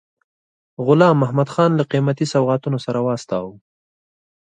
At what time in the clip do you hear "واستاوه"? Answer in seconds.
3.07-3.53